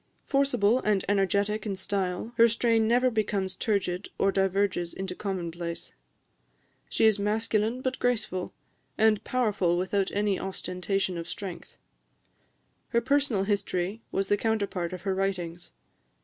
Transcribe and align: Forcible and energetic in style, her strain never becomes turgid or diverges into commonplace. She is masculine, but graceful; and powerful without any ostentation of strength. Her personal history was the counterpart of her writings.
Forcible 0.25 0.79
and 0.79 1.05
energetic 1.07 1.63
in 1.63 1.75
style, 1.75 2.31
her 2.37 2.47
strain 2.47 2.87
never 2.87 3.11
becomes 3.11 3.55
turgid 3.55 4.09
or 4.17 4.31
diverges 4.31 4.95
into 4.95 5.13
commonplace. 5.13 5.93
She 6.89 7.05
is 7.05 7.19
masculine, 7.19 7.81
but 7.81 7.99
graceful; 7.99 8.51
and 8.97 9.23
powerful 9.23 9.77
without 9.77 10.09
any 10.11 10.39
ostentation 10.39 11.19
of 11.19 11.29
strength. 11.29 11.77
Her 12.89 13.01
personal 13.01 13.43
history 13.43 14.01
was 14.11 14.27
the 14.27 14.37
counterpart 14.37 14.91
of 14.91 15.03
her 15.03 15.13
writings. 15.13 15.71